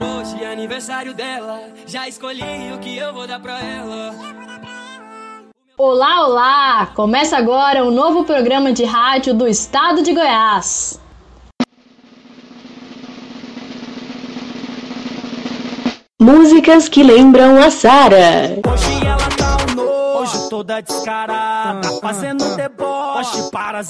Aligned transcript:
Hoje 0.00 0.42
é 0.42 0.52
aniversário 0.52 1.14
dela, 1.14 1.60
já 1.86 2.08
escolhi 2.08 2.72
o 2.74 2.78
que 2.78 2.96
eu 2.96 3.12
vou 3.12 3.26
dar 3.26 3.40
pra 3.40 3.60
ela. 3.60 4.14
Olá, 5.76 6.26
olá! 6.26 6.86
Começa 6.94 7.36
agora 7.36 7.84
um 7.84 7.90
novo 7.90 8.24
programa 8.24 8.72
de 8.72 8.84
rádio 8.84 9.32
do 9.32 9.46
estado 9.46 10.02
de 10.02 10.12
Goiás. 10.12 11.00
Músicas 16.20 16.88
que 16.88 17.02
lembram 17.02 17.56
a 17.62 17.70
Sara. 17.70 18.60
Hoje 18.70 19.06
ela 19.06 19.28
tá 19.36 19.56
um 19.70 19.74
nojo, 19.76 20.48
toda 20.50 20.80
descarada, 20.80 21.88
fazendo 22.00 22.56
deboche 22.56 22.77
para. 23.50 23.80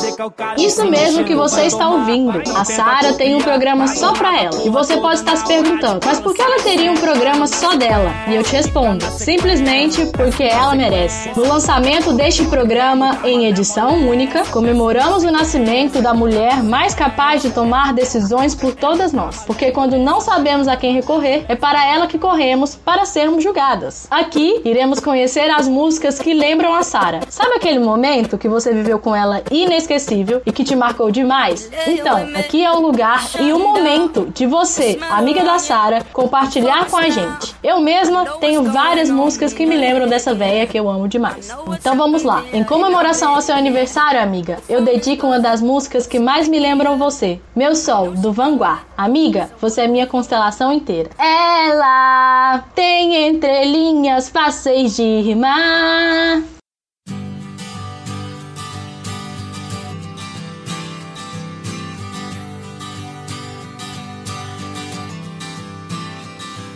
Isso 0.57 0.85
mesmo 0.87 1.25
que 1.25 1.35
você 1.35 1.63
está 1.63 1.89
ouvindo. 1.89 2.43
A 2.55 2.65
Sara 2.65 3.15
tem 3.15 3.35
um 3.35 3.41
programa 3.41 3.87
só 3.89 4.13
pra 4.13 4.41
ela. 4.41 4.63
E 4.65 4.69
você 4.69 4.97
pode 4.99 5.17
estar 5.17 5.37
se 5.37 5.47
perguntando, 5.47 6.01
mas 6.05 6.21
por 6.21 6.35
que 6.35 6.43
ela 6.43 6.61
teria 6.63 6.91
um 6.91 6.97
programa 6.97 7.47
só 7.47 7.75
dela? 7.77 8.13
E 8.29 8.35
eu 8.35 8.43
te 8.43 8.53
respondo, 8.53 9.05
simplesmente 9.13 10.07
porque 10.07 10.45
ela 10.45 10.75
merece. 10.75 11.31
No 11.37 11.47
lançamento 11.47 12.13
deste 12.13 12.45
programa, 12.47 13.19
em 13.25 13.47
edição 13.47 14.09
única, 14.09 14.45
comemoramos 14.47 15.25
o 15.25 15.31
nascimento 15.31 16.01
da 16.01 16.15
mulher 16.15 16.63
mais 16.63 16.95
capaz 16.95 17.43
de 17.43 17.51
tomar 17.51 17.93
decisões 17.93 18.55
por 18.55 18.75
todas 18.75 19.13
nós. 19.13 19.45
Porque 19.45 19.71
quando 19.71 19.97
não 19.97 20.21
sabemos 20.21 20.69
a 20.69 20.77
quem 20.77 20.93
recorrer, 20.93 21.45
é 21.49 21.57
para 21.57 21.85
ela 21.85 22.07
que 22.07 22.19
corremos 22.19 22.75
para 22.75 23.05
sermos 23.05 23.43
julgadas. 23.43 24.07
Aqui 24.11 24.61
iremos 24.65 25.01
conhecer 25.01 25.51
as 25.51 25.69
músicas 25.69 26.19
que 26.19 26.35
lembram 26.35 26.75
a 26.75 26.83
Sara. 26.83 27.21
Sabe 27.29 27.57
aquele 27.57 27.79
momento 27.79 28.39
que 28.39 28.49
você 28.49 28.73
viveu 28.73 28.99
com 28.99 29.15
ela 29.19 29.43
inesquecível 29.51 30.43
e 30.47 30.53
que 30.53 30.65
te 30.65 30.75
marcou 30.75 31.11
demais? 31.11 31.71
Então, 31.87 32.17
aqui 32.35 32.65
é 32.65 32.71
o 32.71 32.81
lugar 32.81 33.25
e 33.41 33.53
o 33.53 33.59
momento 33.59 34.29
de 34.35 34.47
você, 34.47 34.99
amiga 35.11 35.45
da 35.45 35.59
Sara, 35.59 36.05
compartilhar 36.13 36.87
com 36.87 36.97
a 36.97 37.09
gente. 37.09 37.55
Eu 37.63 37.81
mesma 37.81 38.25
tenho 38.41 38.65
várias 38.65 39.11
músicas 39.11 39.53
que 39.53 39.67
me 39.67 39.77
lembram 39.77 40.09
dessa 40.09 40.35
véia 40.35 40.67
que 40.67 40.79
eu 40.79 40.89
amo 40.89 41.09
demais. 41.09 41.51
Então 41.79 41.97
vamos 41.97 42.23
lá. 42.23 42.45
Em 42.53 42.65
comemoração 42.65 43.35
ao 43.35 43.41
seu 43.41 43.55
aniversário, 43.55 44.21
amiga, 44.21 44.59
eu 44.69 44.83
dedico 44.83 45.27
uma 45.27 45.41
das 45.41 45.61
músicas 45.61 46.07
que 46.07 46.19
mais 46.19 46.49
me 46.49 46.59
lembram 46.59 46.97
você. 46.97 47.41
Meu 47.55 47.75
Sol, 47.75 48.13
do 48.13 48.33
Vanguard. 48.33 48.81
Amiga, 48.97 49.51
você 49.61 49.83
é 49.83 49.89
minha 49.89 50.07
constelação 50.07 50.73
inteira. 50.73 51.11
Ela 51.19 52.65
tem 52.75 53.29
entrelinhas 53.29 54.29
fáceis 54.29 54.97
de 54.97 55.21
rimar. 55.21 56.58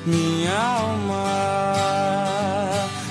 Minha 0.04 0.58
alma 0.58 1.24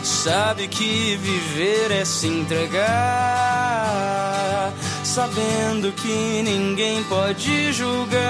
sabe 0.03 0.67
que 0.67 1.15
viver 1.15 1.89
é 1.91 2.03
se 2.03 2.27
entregar, 2.27 2.83
sabendo 5.03 5.93
que 5.93 6.43
ninguém 6.43 7.01
pode 7.05 7.71
julgar. 7.71 8.21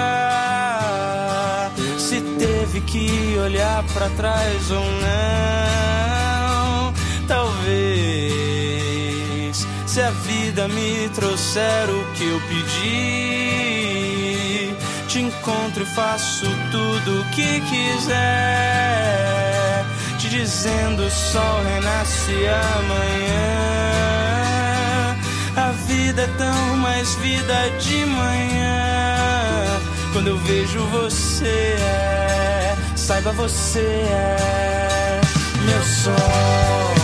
Se 1.98 2.20
teve 2.38 2.80
que 2.82 3.36
olhar 3.44 3.82
pra 3.92 4.08
trás 4.10 4.70
ou 4.70 4.84
não, 5.02 6.94
talvez. 7.26 7.82
Se 9.86 10.00
a 10.00 10.10
vida 10.10 10.68
me 10.68 11.08
trouxer 11.08 11.90
o 11.90 12.04
que 12.14 12.28
eu 12.28 12.40
pedi, 12.48 14.31
te 15.12 15.20
encontro 15.20 15.82
e 15.82 15.86
faço 15.86 16.46
tudo 16.70 17.20
o 17.20 17.24
que 17.26 17.60
quiser. 17.60 18.14
Te 20.18 20.30
dizendo 20.30 21.04
o 21.04 21.10
sol 21.10 21.62
renasce 21.64 22.32
amanhã. 22.78 23.92
A 25.54 25.72
vida 25.86 26.22
é 26.22 26.26
tão 26.38 26.76
mais 26.78 27.14
vida 27.16 27.54
de 27.78 28.06
manhã. 28.06 29.82
Quando 30.14 30.28
eu 30.28 30.38
vejo 30.38 30.80
você 30.86 31.76
é, 31.78 32.74
saiba 32.96 33.32
você 33.32 33.80
é 33.80 35.20
meu 35.66 35.82
sol. 35.82 37.01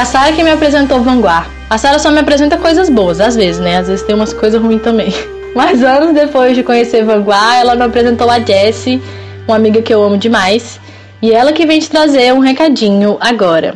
A 0.00 0.04
Sara 0.06 0.32
que 0.32 0.42
me 0.42 0.50
apresentou 0.50 1.02
Vanguard. 1.02 1.46
A 1.68 1.76
Sara 1.76 1.98
só 1.98 2.10
me 2.10 2.20
apresenta 2.20 2.56
coisas 2.56 2.88
boas, 2.88 3.20
às 3.20 3.36
vezes, 3.36 3.60
né? 3.60 3.76
Às 3.76 3.88
vezes 3.88 4.02
tem 4.02 4.14
umas 4.14 4.32
coisas 4.32 4.58
ruins 4.60 4.80
também. 4.80 5.12
Mas 5.54 5.82
anos 5.82 6.14
depois 6.14 6.56
de 6.56 6.62
conhecer 6.62 7.04
Vanguard, 7.04 7.60
ela 7.60 7.76
me 7.76 7.82
apresentou 7.82 8.30
a 8.30 8.40
Jessie, 8.40 9.02
uma 9.46 9.56
amiga 9.56 9.82
que 9.82 9.92
eu 9.92 10.02
amo 10.02 10.16
demais. 10.16 10.80
E 11.20 11.34
ela 11.34 11.52
que 11.52 11.66
vem 11.66 11.78
te 11.78 11.90
trazer 11.90 12.32
um 12.32 12.38
recadinho 12.38 13.18
agora. 13.20 13.74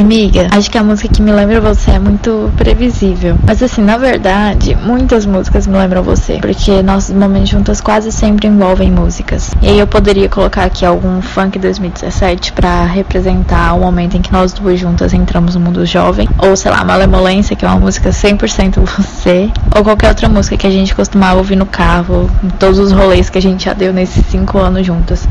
Amiga. 0.00 0.48
Acho 0.50 0.70
que 0.70 0.76
a 0.76 0.84
música 0.84 1.12
que 1.12 1.22
me 1.22 1.32
lembra 1.32 1.60
você 1.60 1.92
é 1.92 1.98
muito 1.98 2.52
previsível. 2.56 3.38
Mas 3.46 3.62
assim, 3.62 3.82
na 3.82 3.96
verdade, 3.96 4.76
muitas 4.76 5.24
músicas 5.24 5.66
me 5.66 5.76
lembram 5.76 6.02
você. 6.02 6.38
Porque 6.38 6.82
nossos 6.82 7.14
momentos 7.14 7.48
juntas 7.48 7.80
quase 7.80 8.12
sempre 8.12 8.46
envolvem 8.46 8.90
músicas. 8.90 9.50
E 9.62 9.68
aí 9.68 9.78
eu 9.78 9.86
poderia 9.86 10.28
colocar 10.28 10.64
aqui 10.64 10.84
algum 10.84 11.22
funk 11.22 11.58
2017 11.58 12.52
para 12.52 12.84
representar 12.84 13.72
o 13.74 13.80
momento 13.80 14.16
em 14.16 14.22
que 14.22 14.32
nós 14.32 14.52
duas 14.52 14.78
juntas 14.78 15.14
entramos 15.14 15.54
no 15.54 15.60
mundo 15.60 15.86
jovem. 15.86 16.28
Ou 16.38 16.54
sei 16.56 16.70
lá, 16.70 16.84
Malemolência, 16.84 17.56
que 17.56 17.64
é 17.64 17.68
uma 17.68 17.80
música 17.80 18.10
100% 18.10 18.80
você. 18.80 19.50
Ou 19.74 19.82
qualquer 19.82 20.08
outra 20.08 20.28
música 20.28 20.56
que 20.56 20.66
a 20.66 20.70
gente 20.70 20.94
costumava 20.94 21.38
ouvir 21.38 21.56
no 21.56 21.66
carro. 21.66 22.30
Em 22.44 22.50
todos 22.50 22.78
os 22.78 22.92
rolês 22.92 23.30
que 23.30 23.38
a 23.38 23.42
gente 23.42 23.64
já 23.64 23.72
deu 23.72 23.92
nesses 23.92 24.26
cinco 24.26 24.58
anos 24.58 24.86
juntas. 24.86 25.26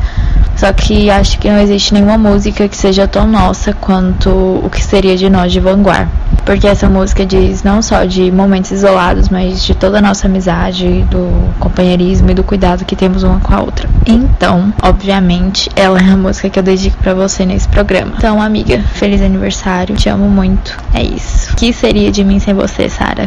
Só 0.56 0.72
que 0.72 1.10
acho 1.10 1.38
que 1.38 1.50
não 1.50 1.58
existe 1.58 1.92
nenhuma 1.92 2.16
música 2.16 2.66
que 2.66 2.76
seja 2.76 3.06
tão 3.06 3.26
nossa 3.26 3.74
quanto 3.74 4.55
o 4.64 4.70
que 4.70 4.82
seria 4.82 5.16
de 5.16 5.28
nós 5.28 5.52
de 5.52 5.60
Vanguard. 5.60 6.08
Porque 6.44 6.66
essa 6.66 6.88
música 6.88 7.26
diz 7.26 7.62
não 7.62 7.82
só 7.82 8.04
de 8.04 8.30
momentos 8.30 8.70
isolados, 8.70 9.28
mas 9.28 9.64
de 9.64 9.74
toda 9.74 9.98
a 9.98 10.00
nossa 10.00 10.26
amizade, 10.28 11.04
do 11.10 11.28
companheirismo 11.58 12.30
e 12.30 12.34
do 12.34 12.44
cuidado 12.44 12.84
que 12.84 12.94
temos 12.94 13.22
uma 13.22 13.40
com 13.40 13.52
a 13.52 13.60
outra. 13.60 13.88
Então, 14.06 14.72
obviamente, 14.82 15.68
ela 15.74 15.98
é 15.98 16.10
a 16.10 16.16
música 16.16 16.48
que 16.48 16.58
eu 16.58 16.62
dedico 16.62 16.96
para 16.98 17.14
você 17.14 17.44
nesse 17.44 17.68
programa. 17.68 18.14
Então, 18.16 18.40
amiga, 18.40 18.80
feliz 18.94 19.20
aniversário, 19.20 19.96
te 19.96 20.08
amo 20.08 20.28
muito. 20.28 20.76
É 20.94 21.02
isso. 21.02 21.52
O 21.52 21.56
que 21.56 21.72
seria 21.72 22.12
de 22.12 22.22
mim 22.22 22.38
sem 22.38 22.54
você, 22.54 22.88
Sara? 22.88 23.26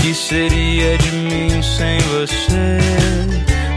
Que 0.00 0.14
seria 0.14 0.96
de 0.98 1.12
mim 1.12 1.62
sem 1.62 1.98
você? 1.98 2.78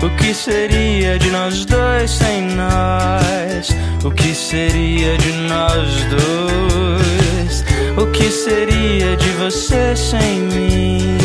O 0.04 0.10
que 0.18 0.34
seria 0.34 1.18
de 1.20 1.30
nós 1.30 1.66
dois 1.66 2.10
sem 2.10 2.42
nós? 2.56 3.70
O 4.04 4.12
que 4.12 4.34
seria 4.34 5.18
de 5.18 5.32
nós 5.50 6.06
dois? 6.10 7.64
O 7.98 8.06
que 8.12 8.32
seria 8.32 9.16
de 9.18 9.30
você 9.32 9.96
sem 9.96 10.42
mim? 10.42 11.18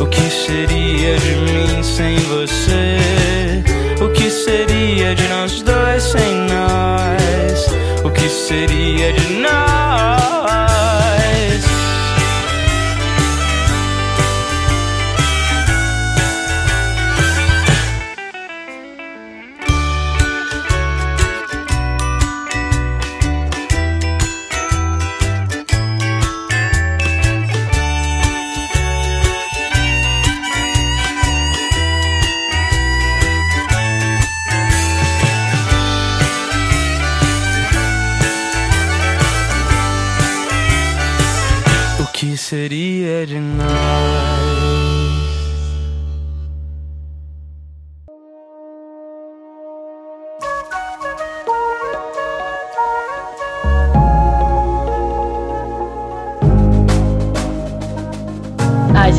O 0.00 0.06
que 0.06 0.30
seria 0.30 1.16
de 1.18 1.34
mim 1.36 1.82
sem 1.82 2.16
você? 2.18 2.98
O 4.00 4.08
que 4.10 4.30
seria 4.30 5.14
de 5.14 5.28
nós 5.28 5.62
dois 5.62 6.02
sem 6.02 6.34
nós? 6.48 7.66
O 8.04 8.10
que 8.10 8.28
seria 8.28 9.12
de 9.12 9.32
nós? 9.34 10.67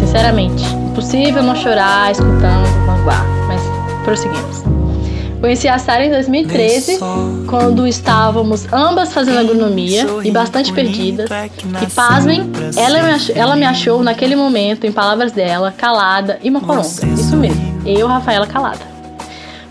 Sinceramente, 0.09 0.63
impossível 0.89 1.43
não 1.43 1.55
chorar 1.55 2.11
escutando 2.11 2.65
Vanguard, 2.87 3.27
mas 3.47 3.61
prosseguimos. 4.03 4.63
Conheci 5.39 5.67
a 5.67 5.77
Sara 5.77 6.03
em 6.03 6.09
2013, 6.09 6.97
quando 7.47 7.87
estávamos 7.87 8.65
ambas 8.73 9.13
fazendo 9.13 9.37
agronomia 9.37 10.05
e 10.23 10.31
bastante 10.31 10.73
perdidas. 10.73 11.29
E 11.81 11.85
pasmem, 11.91 12.51
ela 12.75 13.03
me, 13.03 13.11
achou, 13.11 13.35
ela 13.35 13.55
me 13.55 13.65
achou 13.65 14.03
naquele 14.03 14.35
momento, 14.35 14.85
em 14.85 14.91
palavras 14.91 15.31
dela, 15.31 15.71
calada 15.77 16.39
e 16.43 16.49
uma 16.49 16.59
coronga. 16.59 16.87
Isso 16.87 17.37
mesmo, 17.37 17.81
eu, 17.85 18.07
Rafaela, 18.07 18.47
calada. 18.47 18.81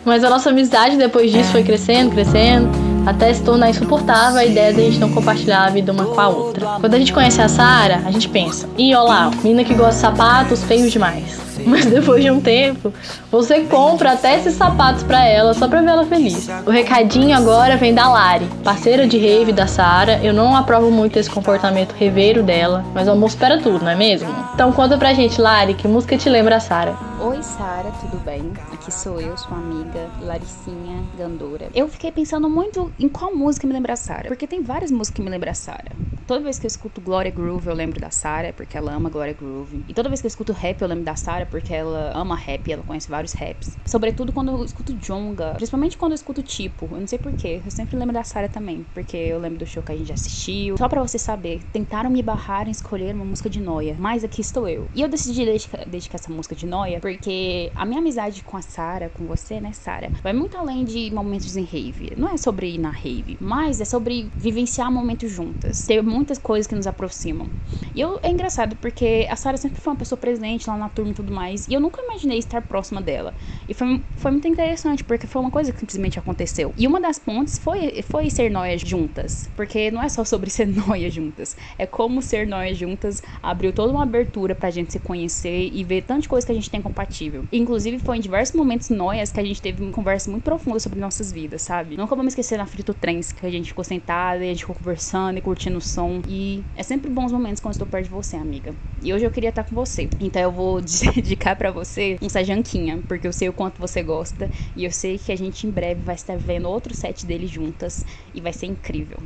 Mas 0.05 0.23
a 0.23 0.31
nossa 0.31 0.51
amizade 0.51 0.97
depois 0.97 1.33
disso 1.33 1.51
foi 1.51 1.65
crescendo, 1.65 2.13
crescendo, 2.13 2.71
até 3.09 3.33
se 3.33 3.43
tornar 3.43 3.71
insuportável 3.71 4.39
a 4.39 4.45
ideia 4.45 4.73
de 4.73 4.81
a 4.83 4.85
gente 4.85 4.99
não 4.99 5.11
compartilhar 5.11 5.65
a 5.65 5.71
vida 5.71 5.93
uma 5.93 6.05
com 6.05 6.21
a 6.21 6.29
outra. 6.29 6.67
Quando 6.79 6.95
a 6.95 6.99
gente 6.99 7.13
conhece 7.13 7.41
a 7.41 7.49
Sara, 7.49 8.03
a 8.05 8.11
gente 8.11 8.29
pensa: 8.29 8.69
ih, 8.77 8.95
olá, 8.95 9.31
menina 9.43 9.65
que 9.65 9.75
gosta 9.75 9.95
de 9.95 10.01
sapatos 10.01 10.63
feios 10.63 10.93
demais. 10.93 11.49
Mas 11.67 11.87
depois 11.87 12.23
de 12.23 12.31
um 12.31 12.41
tempo, 12.41 12.93
você 13.33 13.61
compra 13.61 14.13
até 14.13 14.37
esses 14.37 14.55
sapatos 14.55 15.03
para 15.03 15.25
ela 15.25 15.55
só 15.55 15.67
pra 15.67 15.81
ver 15.81 15.89
ela 15.89 16.05
feliz. 16.05 16.49
O 16.67 16.71
recadinho 16.71 17.37
agora 17.37 17.77
vem 17.77 17.95
da 17.95 18.09
Lari, 18.09 18.47
parceira 18.63 19.07
de 19.07 19.19
rave 19.19 19.53
da 19.53 19.67
Sara. 19.67 20.21
Eu 20.23 20.33
não 20.33 20.55
aprovo 20.55 20.91
muito 20.91 21.19
esse 21.19 21.31
comportamento 21.31 21.93
reveiro 21.93 22.43
dela, 22.43 22.85
mas 22.95 23.09
o 23.09 23.13
amor 23.13 23.29
espera 23.29 23.59
tudo, 23.59 23.85
não 23.85 23.91
é 23.91 23.97
mesmo? 23.97 24.29
Então 24.55 24.71
conta 24.71 24.97
pra 24.97 25.15
gente, 25.15 25.41
Lari, 25.41 25.75
que 25.75 25.89
música 25.89 26.17
te 26.17 26.29
lembra 26.29 26.57
a 26.57 26.61
Sara? 26.61 26.95
Oi, 27.21 27.43
Sara, 27.43 27.91
tudo 28.01 28.23
bem? 28.25 28.53
Aqui 28.89 28.97
sou 28.97 29.21
eu, 29.21 29.37
sua 29.37 29.59
amiga 29.59 30.11
Laricinha 30.23 31.05
Gandora. 31.15 31.69
Eu 31.75 31.87
fiquei 31.89 32.11
pensando 32.11 32.49
muito 32.49 32.91
em 32.99 33.07
qual 33.07 33.37
música 33.37 33.67
me 33.67 33.75
lembra 33.75 33.93
a 33.93 33.97
Sara, 33.97 34.29
porque 34.29 34.47
tem 34.47 34.63
várias 34.63 34.91
músicas 34.91 35.17
que 35.17 35.21
me 35.21 35.29
lembram 35.29 35.51
a 35.51 35.55
Sara. 35.55 35.95
Toda 36.27 36.43
vez 36.43 36.59
que 36.59 36.67
eu 36.67 36.69
escuto 36.69 37.01
Gloria 37.01 37.31
Groove, 37.31 37.69
eu 37.69 37.75
lembro 37.75 37.99
da 37.99 38.11
Sara, 38.11 38.53
porque 38.53 38.77
ela 38.77 38.93
ama 38.93 39.09
Gloria 39.09 39.33
Groove. 39.33 39.83
E 39.89 39.95
toda 39.95 40.11
vez 40.11 40.21
que 40.21 40.27
eu 40.27 40.29
escuto 40.29 40.53
rap, 40.53 40.81
eu 40.83 40.89
lembro 40.89 41.03
da 41.03 41.17
Sara, 41.17 41.47
porque 41.47 41.73
ela 41.73 42.13
ama 42.15 42.37
rap, 42.37 42.71
ela 42.71 42.83
conhece 42.83 43.09
vários 43.09 43.33
raps. 43.33 43.79
Sobretudo 43.87 44.31
quando 44.31 44.53
eu 44.53 44.63
escuto 44.63 44.95
Jonga, 44.95 45.55
principalmente 45.55 45.97
quando 45.97 46.13
eu 46.13 46.17
escuto 46.17 46.43
Tipo. 46.43 46.87
Eu 46.93 47.01
não 47.01 47.07
sei 47.07 47.19
porquê, 47.19 47.63
eu 47.65 47.71
sempre 47.71 47.97
lembro 47.97 48.13
da 48.13 48.23
Sara 48.25 48.47
também, 48.47 48.87
porque 48.93 49.17
eu 49.17 49.39
lembro 49.39 49.59
do 49.59 49.65
show 49.65 49.83
que 49.83 49.91
a 49.91 49.97
gente 49.97 50.13
assistiu. 50.13 50.77
Só 50.77 50.87
para 50.87 51.01
você 51.01 51.19
saber, 51.19 51.65
tentaram 51.73 52.11
me 52.11 52.23
barrar 52.23 52.69
em 52.69 52.73
escolher 52.73 53.15
uma 53.15 53.25
música 53.25 53.49
de 53.49 53.61
Noia, 53.61 53.97
mas 53.99 54.23
aqui 54.23 54.43
estou 54.43 54.69
eu. 54.69 54.91
E 54.95 55.01
eu 55.01 55.09
decidi 55.09 55.47
dedicar, 55.47 55.87
dedicar 55.87 56.17
essa 56.17 56.31
música 56.31 56.55
de 56.55 56.67
Noia, 56.67 57.01
porque 57.01 57.73
a 57.75 57.87
minha 57.87 58.01
amizade 58.01 58.43
com 58.43 58.59
a 58.59 58.63
Sara, 58.79 59.09
com 59.09 59.27
você, 59.27 59.61
né, 59.61 59.73
Sara, 59.73 60.13
vai 60.23 60.33
muito 60.33 60.57
além 60.57 60.85
de 60.85 61.11
momentos 61.13 61.57
em 61.57 61.65
rave. 61.65 62.13
Não 62.17 62.29
é 62.33 62.37
sobre 62.37 62.75
ir 62.75 62.79
na 62.79 62.91
rave, 62.91 63.37
mas 63.41 63.81
é 63.81 63.85
sobre 63.85 64.31
vivenciar 64.37 64.89
momentos 64.89 65.33
juntas. 65.33 65.85
Ter 65.85 66.01
muitas 66.01 66.39
coisas 66.39 66.69
que 66.69 66.77
nos 66.77 66.87
aproximam. 66.87 67.51
E 67.93 68.01
eu, 68.01 68.21
é 68.23 68.31
engraçado 68.31 68.77
porque 68.77 69.27
a 69.29 69.35
Sarah 69.35 69.57
sempre 69.57 69.81
foi 69.81 69.93
uma 69.93 69.99
pessoa 69.99 70.17
presente 70.17 70.69
lá 70.71 70.77
na 70.77 70.89
turma 70.89 71.11
e 71.11 71.15
tudo 71.15 71.33
mais. 71.33 71.67
E 71.67 71.75
eu 71.75 71.81
nunca 71.81 72.01
imaginei 72.01 72.39
estar 72.39 72.63
próxima 72.63 73.03
dela. 73.03 73.35
E 73.69 73.75
foi, 73.75 74.05
foi 74.15 74.31
muito 74.31 74.47
interessante, 74.47 75.03
porque 75.03 75.27
foi 75.27 75.43
uma 75.43 75.51
coisa 75.51 75.73
que 75.73 75.81
simplesmente 75.81 76.17
aconteceu. 76.17 76.73
E 76.77 76.87
uma 76.87 77.01
das 77.01 77.19
pontes 77.19 77.59
foi, 77.59 78.01
foi 78.03 78.31
ser 78.31 78.49
noias 78.49 78.81
juntas. 78.81 79.51
Porque 79.57 79.91
não 79.91 80.01
é 80.01 80.09
só 80.09 80.25
sobre 80.25 80.51
ser 80.55 80.69
noias 80.69 81.13
juntas. 81.13 81.57
É 81.77 81.85
como 81.85 82.23
ser 82.23 82.47
noias 82.47 82.79
juntas 82.79 83.21
abriu 83.43 83.73
toda 83.73 83.93
uma 83.93 84.05
abertura 84.05 84.55
pra 84.55 84.71
gente 84.71 84.93
se 84.93 85.01
conhecer 85.01 85.69
e 85.73 85.83
ver 85.83 86.03
tanta 86.03 86.29
coisa 86.29 86.47
que 86.47 86.53
a 86.53 86.55
gente 86.55 86.71
tem 86.71 86.81
compatível. 86.81 87.45
Inclusive, 87.51 87.99
foi 87.99 88.19
em 88.19 88.21
diversos 88.21 88.55
momentos 88.69 88.91
noias 88.91 89.33
que 89.33 89.41
a 89.41 89.45
gente 89.45 89.63
teve 89.63 89.83
uma 89.83 89.91
conversa 89.91 90.31
muito 90.31 90.45
profunda 90.45 90.79
sobre 90.79 91.01
nossas 91.01 91.33
vidas, 91.33 91.63
sabe? 91.63 91.97
Nunca 91.97 92.15
vou 92.15 92.23
me 92.23 92.29
esquecer 92.29 92.59
na 92.59 92.67
Frito 92.67 92.93
Trens, 92.93 93.33
que 93.33 93.47
a 93.47 93.51
gente 93.51 93.69
ficou 93.69 93.83
sentada 93.83 94.45
e 94.45 94.49
a 94.51 94.53
gente 94.53 94.61
ficou 94.61 94.77
conversando 94.77 95.39
e 95.39 95.41
curtindo 95.41 95.79
o 95.79 95.81
som. 95.81 96.21
E 96.27 96.63
é 96.77 96.83
sempre 96.83 97.11
bons 97.11 97.33
momentos 97.33 97.61
quando 97.61 97.73
estou 97.73 97.87
perto 97.87 98.05
de 98.05 98.11
você, 98.11 98.37
amiga. 98.37 98.75
E 99.03 99.13
hoje 99.13 99.25
eu 99.25 99.31
queria 99.31 99.49
estar 99.49 99.65
com 99.65 99.75
você. 99.75 100.11
Então 100.21 100.43
eu 100.43 100.53
vou 100.53 100.81
dedicar 101.15 101.57
para 101.57 101.71
você 101.71 102.17
um 102.21 102.29
Sajanquinha, 102.29 103.03
porque 103.09 103.27
eu 103.27 103.33
sei 103.33 103.49
o 103.49 103.55
quanto 103.55 103.81
você 103.81 104.03
gosta. 104.03 104.51
E 104.77 104.85
eu 104.85 104.93
sei 104.93 105.19
que 105.19 105.33
a 105.33 105.37
gente 105.37 105.67
em 105.67 105.71
breve 105.71 106.03
vai 106.03 106.15
estar 106.15 106.37
vendo 106.37 106.69
outro 106.69 106.93
set 106.93 107.25
dele 107.25 107.47
juntas. 107.47 108.05
E 108.35 108.41
vai 108.41 108.53
ser 108.53 108.67
incrível. 108.67 109.19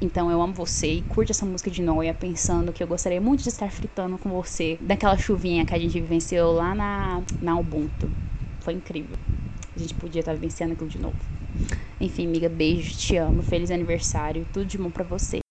Então 0.00 0.30
eu 0.30 0.40
amo 0.42 0.52
você 0.54 0.92
e 0.92 1.02
curte 1.02 1.32
essa 1.32 1.46
música 1.46 1.70
de 1.70 1.82
Noia, 1.82 2.12
pensando 2.14 2.72
que 2.72 2.82
eu 2.82 2.86
gostaria 2.86 3.20
muito 3.20 3.42
de 3.42 3.48
estar 3.48 3.70
fritando 3.70 4.18
com 4.18 4.28
você 4.28 4.78
daquela 4.80 5.16
chuvinha 5.16 5.64
que 5.64 5.74
a 5.74 5.78
gente 5.78 5.98
vivenciou 5.98 6.52
lá 6.52 6.74
na, 6.74 7.22
na 7.40 7.58
Ubuntu. 7.58 8.12
Foi 8.66 8.74
incrível. 8.74 9.16
A 9.76 9.78
gente 9.78 9.94
podia 9.94 10.18
estar 10.18 10.32
vivenciando 10.32 10.72
aquilo 10.72 10.90
de 10.90 10.98
novo. 11.00 11.14
Enfim, 12.00 12.26
amiga, 12.26 12.48
beijo, 12.48 12.96
te 12.98 13.16
amo, 13.16 13.40
feliz 13.40 13.70
aniversário, 13.70 14.44
tudo 14.52 14.66
de 14.66 14.76
bom 14.76 14.90
para 14.90 15.04
você. 15.04 15.45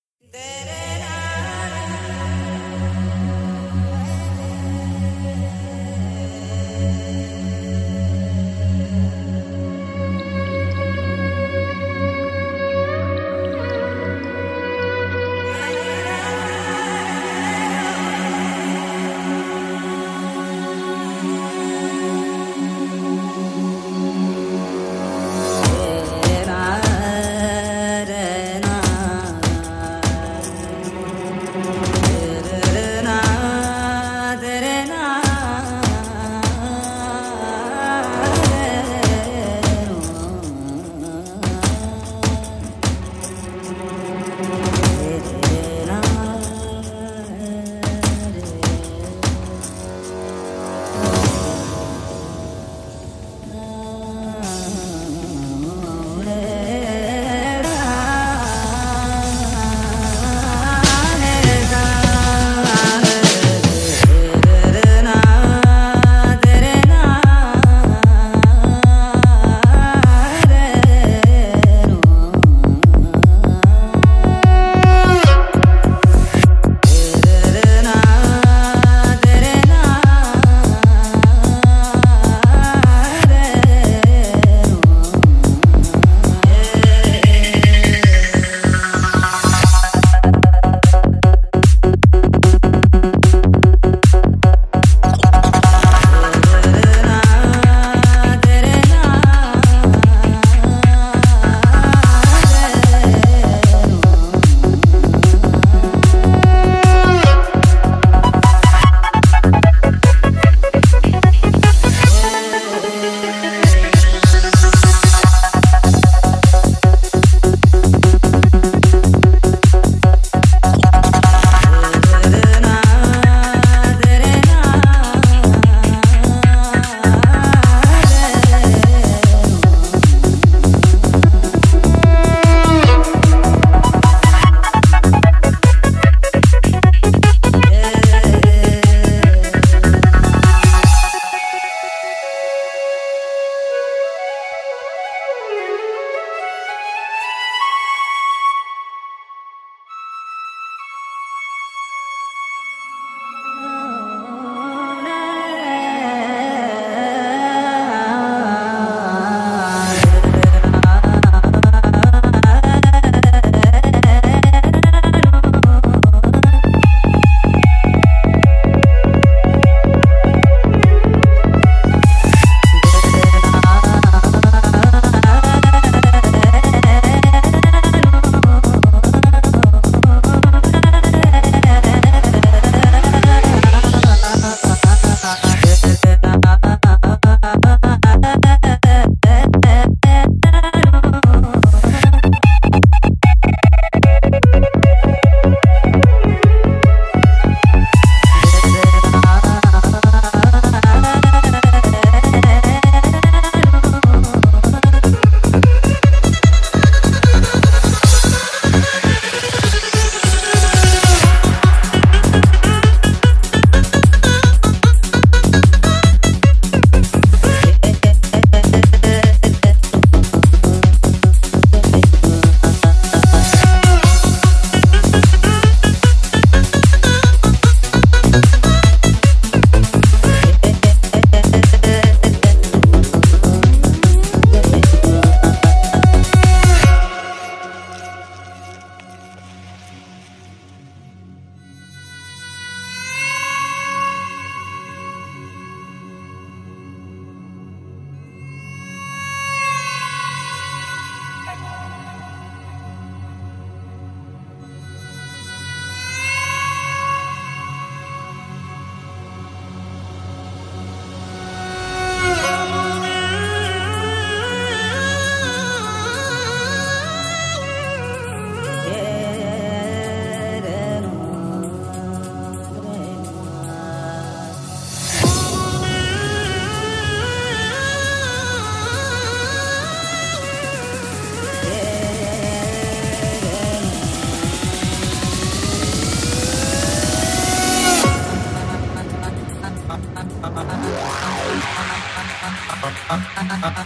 Thank 293.65 293.79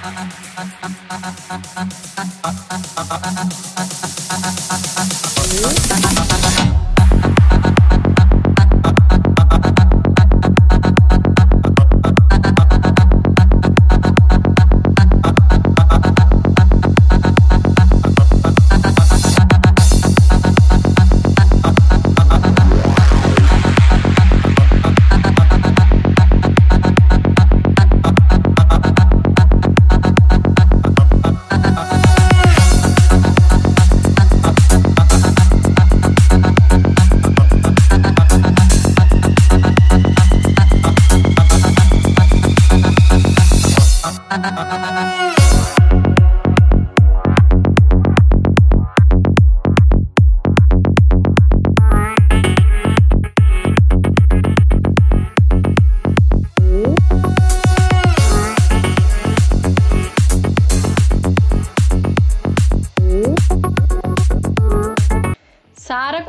you. 2.04 2.09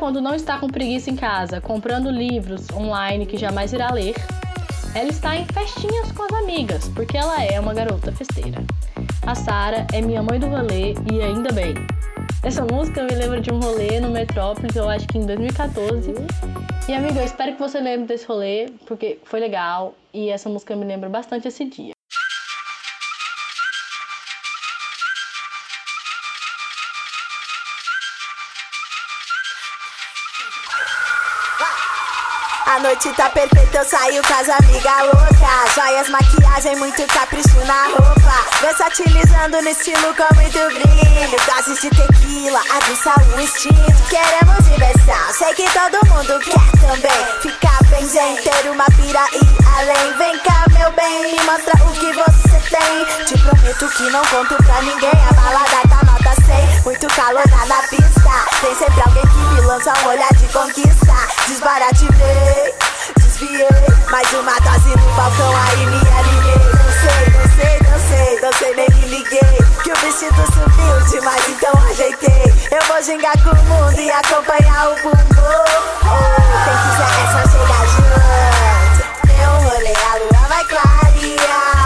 Quando 0.01 0.19
não 0.19 0.33
está 0.33 0.57
com 0.57 0.67
preguiça 0.67 1.11
em 1.11 1.15
casa, 1.15 1.61
comprando 1.61 2.09
livros 2.09 2.65
online 2.71 3.23
que 3.23 3.37
jamais 3.37 3.71
irá 3.71 3.93
ler, 3.93 4.15
ela 4.95 5.09
está 5.09 5.35
em 5.35 5.45
festinhas 5.45 6.11
com 6.11 6.23
as 6.23 6.33
amigas, 6.41 6.89
porque 6.95 7.15
ela 7.15 7.39
é 7.43 7.59
uma 7.59 7.71
garota 7.71 8.11
festeira. 8.11 8.63
A 9.27 9.35
Sara 9.35 9.85
é 9.93 10.01
minha 10.01 10.23
mãe 10.23 10.39
do 10.39 10.47
rolê 10.47 10.95
e 11.13 11.21
ainda 11.21 11.51
bem. 11.51 11.75
Essa 12.41 12.65
música 12.65 13.03
me 13.03 13.13
lembra 13.13 13.39
de 13.39 13.53
um 13.53 13.59
rolê 13.59 13.99
no 13.99 14.09
Metrópolis, 14.09 14.75
eu 14.75 14.89
acho 14.89 15.07
que 15.07 15.19
em 15.19 15.25
2014. 15.27 16.15
E 16.89 16.93
amiga, 16.95 17.19
eu 17.19 17.25
espero 17.25 17.53
que 17.53 17.59
você 17.59 17.79
lembre 17.79 18.07
desse 18.07 18.25
rolê, 18.25 18.71
porque 18.87 19.19
foi 19.23 19.39
legal 19.39 19.93
e 20.11 20.29
essa 20.29 20.49
música 20.49 20.75
me 20.75 20.83
lembra 20.83 21.09
bastante 21.09 21.47
esse 21.47 21.63
dia. 21.63 21.93
A 32.71 32.79
noite 32.79 33.11
tá 33.17 33.29
perfeita, 33.29 33.79
eu 33.79 33.83
saio 33.83 34.23
com 34.23 34.33
as 34.33 34.47
amigas 34.47 35.01
loucas. 35.03 35.75
Joias, 35.75 36.07
maquiagem, 36.07 36.77
muito 36.77 37.05
capricho 37.07 37.59
na 37.65 37.87
roupa. 37.87 38.61
Versatilizando 38.61 39.61
no 39.61 39.67
estilo 39.67 40.15
com 40.15 40.35
muito 40.35 40.57
brilho. 40.69 41.37
Doses 41.47 41.81
de 41.81 41.89
tequila, 41.89 42.61
aguça 42.71 43.13
o 43.35 43.41
instinto. 43.41 43.75
Queremos 44.09 44.63
diversão, 44.69 45.33
sei 45.33 45.53
que 45.53 45.69
todo 45.71 46.07
mundo 46.07 46.39
quer 46.39 46.71
também. 46.79 47.41
Ficar 47.41 47.83
bem 47.89 48.07
zen, 48.07 48.37
ter 48.37 48.69
uma 48.69 48.85
pira 48.85 49.25
e 49.33 49.41
além. 49.77 50.17
Vem 50.17 50.39
cá, 50.39 50.63
meu 50.71 50.93
bem, 50.93 51.23
me 51.23 51.43
mostra 51.43 51.73
o 51.83 51.91
que 51.91 52.13
você 52.13 52.69
tem. 52.69 53.25
Te 53.25 53.37
prometo 53.37 53.89
que 53.89 54.09
não 54.11 54.23
conto 54.27 54.55
pra 54.63 54.81
ninguém. 54.81 55.11
A 55.29 55.33
balada 55.33 55.89
tá 55.89 56.05
nota 56.05 56.41
100, 56.45 56.83
muito 56.83 57.07
calor 57.07 57.43
na 57.67 57.81
pista. 57.89 58.21
Tem 58.61 58.73
sempre 58.75 59.01
alguém 59.01 59.23
que 59.23 59.55
me 59.55 59.61
lança 59.61 59.91
um 60.05 60.07
olhar 60.07 60.33
de 60.35 60.47
conquista. 60.47 61.01
Desbarativei 61.47 62.60
desviei 63.41 63.67
Mais 64.11 64.31
uma 64.33 64.59
dose 64.59 64.89
no 64.89 65.15
balcão, 65.15 65.55
aí 65.55 65.85
me 65.87 65.97
alinhei. 65.97 66.61
Dancei, 66.77 67.25
dancei, 67.31 67.79
dancei, 67.79 68.39
dancei, 68.39 68.75
nem 68.75 68.89
me 68.89 69.07
liguei. 69.07 69.57
Que 69.83 69.91
o 69.91 69.95
vestido 69.95 70.43
subiu 70.53 71.09
demais, 71.09 71.47
então 71.49 71.73
ajeitei. 71.89 72.53
Eu 72.71 72.85
vou 72.87 73.01
gingar 73.01 73.37
com 73.43 73.49
o 73.49 73.63
mundo 73.63 73.99
e 73.99 74.11
acompanhar 74.11 74.89
o 74.89 74.95
bumbum. 74.97 75.17
Oh, 76.03 76.21
Quem 76.65 76.77
quiser 76.83 77.11
é 77.17 77.25
só 77.31 77.41
chegar 77.51 77.85
junto. 77.87 79.01
Meu 79.27 79.51
rolê, 79.69 79.93
a 79.93 80.15
lua 80.17 80.47
vai 80.47 80.63
clarear 80.65 81.80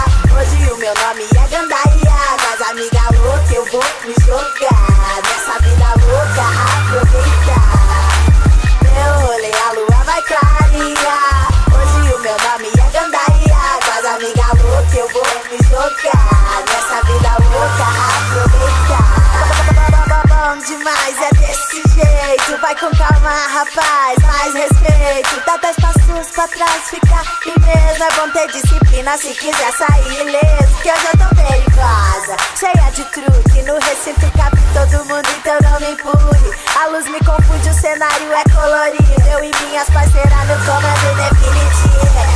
com 22.80 22.90
calma, 22.96 23.30
rapaz, 23.30 24.18
mais 24.22 24.54
respeito. 24.54 25.42
Dá 25.46 25.56
dez 25.56 25.76
passos 25.76 26.30
pra 26.32 26.48
trás, 26.48 26.90
fica 26.90 27.22
e 27.46 27.60
mesmo. 27.60 28.04
É 28.04 28.12
bom 28.16 28.30
ter 28.30 28.46
disciplina 28.52 29.16
se 29.16 29.28
quiser 29.34 29.72
sair 29.72 30.20
ileso. 30.20 30.76
Que 30.82 30.90
hoje 30.90 31.06
eu 31.12 31.18
tô 31.18 31.34
perigosa, 31.34 32.36
cheia 32.54 32.90
de 32.92 33.04
truque. 33.04 33.62
No 33.62 33.78
recinto 33.78 34.30
cabe 34.36 34.60
todo 34.74 35.04
mundo, 35.06 35.28
então 35.38 35.58
não 35.62 35.80
me 35.80 35.92
empurre. 35.92 36.50
A 36.78 36.86
luz 36.88 37.06
me 37.08 37.18
confunde, 37.20 37.68
o 37.68 37.74
cenário 37.74 38.32
é 38.32 38.44
colorido. 38.54 39.30
Eu 39.30 39.44
e 39.44 39.50
minhas 39.64 39.88
parceiras 39.90 40.46
no 40.46 40.56
comando 40.64 41.16
definitivo. 41.16 41.56
passinho 41.96 42.16
black, 42.16 42.35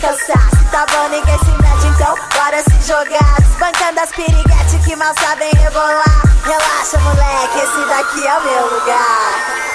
cansar 0.00 0.48
Se 0.50 0.64
tá 0.70 0.86
bom, 0.90 1.08
ninguém 1.08 1.38
se 1.38 1.50
mete, 1.62 1.86
então 1.86 2.14
bora 2.34 2.62
se 2.62 2.88
jogar. 2.88 3.34
Desbancando 3.40 4.00
as 4.00 4.10
piriguetes 4.10 4.84
que 4.84 4.96
mal 4.96 5.12
sabem 5.20 5.50
rebolar 5.52 6.22
Relaxa, 6.44 6.98
moleque, 6.98 7.58
esse 7.58 7.88
daqui 7.88 8.26
é 8.26 8.38
o 8.38 8.44
meu 8.44 8.74
lugar. 8.74 9.70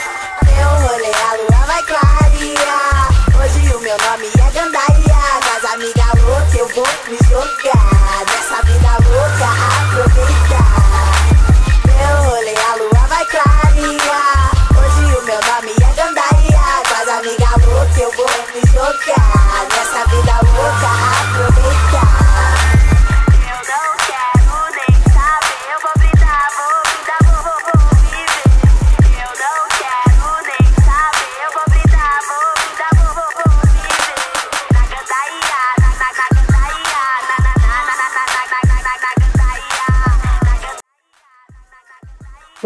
Meu 0.46 0.70
rolê, 0.88 1.12
a 1.12 1.36
lua 1.36 1.66
vai 1.68 1.84
clarear. 1.84 3.10
Hoje 3.40 3.76
o 3.76 3.80
meu 3.80 3.98
nome 3.98 4.28
é 4.28 4.52
Gandaia 4.52 5.16
Com 5.44 5.58
as 5.58 5.74
amigas 5.74 6.24
loucas 6.24 6.56
eu 6.56 6.68
vou 6.70 6.88
me 7.08 7.18
jogar. 7.30 8.26
Nessa 8.26 8.62
vida 8.64 8.98
louca, 9.08 9.48
aproveitar 9.80 10.45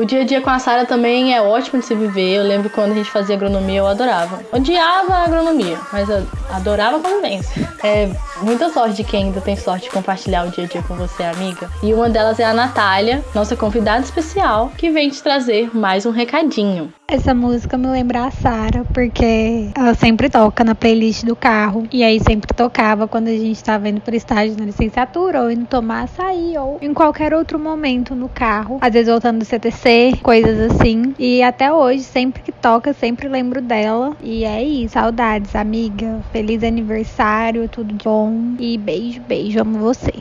dia 0.09 0.21
a 0.21 0.25
dia 0.25 0.41
com 0.41 0.49
a 0.49 0.57
Sara 0.57 0.85
também 0.85 1.35
é 1.35 1.41
ótimo 1.41 1.79
de 1.79 1.85
se 1.85 1.93
viver. 1.93 2.37
Eu 2.37 2.43
lembro 2.43 2.69
quando 2.69 2.91
a 2.91 2.95
gente 2.95 3.09
fazia 3.09 3.35
agronomia, 3.35 3.77
eu 3.77 3.87
adorava. 3.87 4.41
Odiava 4.51 5.13
a 5.13 5.23
agronomia, 5.23 5.77
mas 5.93 6.09
eu 6.09 6.25
adorava 6.49 6.97
a 6.97 6.99
convivência. 6.99 7.69
É 7.83 8.09
muita 8.41 8.69
sorte 8.69 8.97
de 8.97 9.03
quem 9.03 9.25
ainda 9.25 9.41
tem 9.41 9.55
sorte 9.55 9.85
de 9.85 9.91
compartilhar 9.91 10.45
o 10.45 10.51
dia 10.51 10.65
a 10.65 10.67
dia 10.67 10.81
com 10.83 10.95
você, 10.95 11.23
amiga. 11.23 11.69
E 11.81 11.93
uma 11.93 12.09
delas 12.09 12.39
é 12.39 12.45
a 12.45 12.53
Natália, 12.53 13.23
nossa 13.33 13.55
convidada 13.55 14.01
especial, 14.01 14.71
que 14.77 14.89
vem 14.89 15.09
te 15.09 15.21
trazer 15.21 15.75
mais 15.75 16.05
um 16.05 16.11
recadinho. 16.11 16.93
Essa 17.07 17.33
música 17.33 17.75
me 17.75 17.87
lembra 17.87 18.25
a 18.25 18.31
Sara, 18.31 18.85
porque 18.93 19.71
ela 19.75 19.95
sempre 19.95 20.29
toca 20.29 20.63
na 20.63 20.75
playlist 20.75 21.23
do 21.23 21.35
carro. 21.35 21.87
E 21.91 22.03
aí 22.03 22.19
sempre 22.19 22.53
tocava 22.53 23.07
quando 23.07 23.29
a 23.29 23.31
gente 23.31 23.55
estava 23.55 23.89
indo 23.89 23.99
para 23.99 24.15
estágio 24.15 24.55
na 24.59 24.65
licenciatura, 24.65 25.41
ou 25.41 25.49
indo 25.49 25.65
tomar 25.65 26.03
açaí, 26.03 26.55
ou 26.55 26.77
em 26.79 26.93
qualquer 26.93 27.33
outro 27.33 27.57
momento 27.57 28.13
no 28.13 28.29
carro. 28.29 28.77
Às 28.79 28.93
vezes 28.93 29.09
voltando 29.09 29.39
do 29.39 29.45
CTC, 29.45 30.19
coisas 30.21 30.71
assim. 30.71 31.15
E 31.17 31.41
até 31.41 31.73
hoje, 31.73 32.03
sempre 32.03 32.43
que 32.43 32.51
toca, 32.51 32.93
sempre 32.93 33.27
lembro 33.27 33.59
dela. 33.59 34.15
E 34.21 34.45
é 34.45 34.63
isso. 34.63 34.93
Saudades, 34.93 35.55
amiga. 35.55 36.19
Feliz 36.39 36.63
aniversário, 36.63 37.67
tudo 37.67 37.93
bom. 38.01 38.55
E 38.57 38.77
beijo, 38.77 39.19
beijo, 39.27 39.59
amo 39.59 39.77
você. 39.77 40.13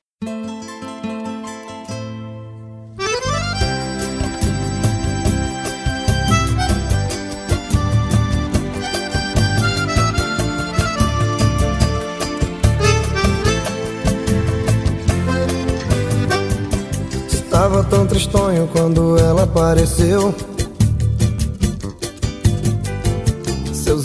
Estava 17.28 17.84
tão 17.84 18.04
tristonho 18.08 18.68
quando 18.72 19.16
ela 19.18 19.44
apareceu 19.44 20.34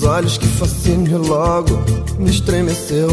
Olhos 0.06 0.38
que 0.38 0.46
fascínio 0.46 1.18
logo 1.18 1.82
me 2.20 2.30
estremeceu. 2.30 3.08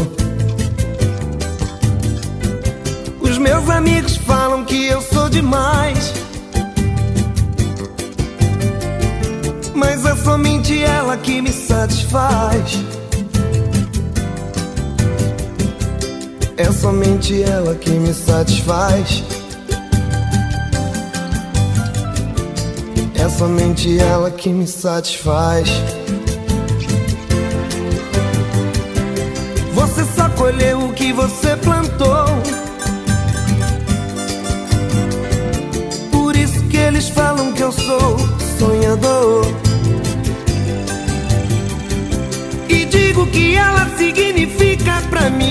Os 3.21 3.37
meus 3.37 3.69
amigos 3.69 4.17
falam 4.17 4.65
que 4.65 4.87
eu 4.87 5.01
sou 5.01 5.29
demais. 5.29 6.13
Mas 9.73 10.05
é 10.05 10.15
somente 10.17 10.83
ela 10.83 11.15
que 11.15 11.41
me 11.41 11.53
satisfaz. 11.53 12.83
É 16.57 16.71
somente 16.73 17.41
ela 17.41 17.73
que 17.75 17.91
me 17.91 18.13
satisfaz. 18.13 19.23
É 23.15 23.29
somente 23.29 23.97
ela 23.97 24.29
que 24.29 24.49
me 24.49 24.67
satisfaz. 24.67 25.69
Você 31.11 31.55
plantou. 31.57 32.25
Por 36.11 36.35
isso 36.35 36.63
que 36.69 36.77
eles 36.77 37.09
falam 37.09 37.51
que 37.53 37.61
eu 37.61 37.71
sou 37.71 38.17
sonhador. 38.57 39.45
E 42.69 42.85
digo 42.85 43.25
que 43.27 43.55
ela 43.55 43.89
significa 43.97 45.01
pra 45.09 45.29
mim. 45.29 45.50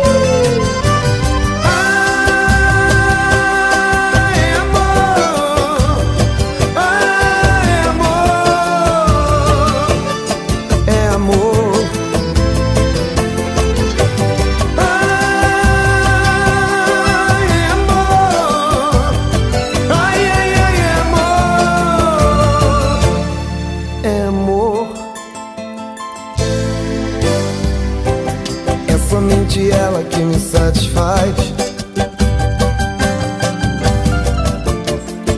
Somente 29.21 29.69
ela 29.69 30.03
que 30.03 30.19
me 30.19 30.39
satisfaz. 30.39 31.53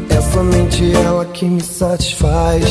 É 0.10 0.22
somente 0.32 0.94
ela 0.96 1.26
que 1.26 1.46
me 1.46 1.62
satisfaz. 1.62 2.64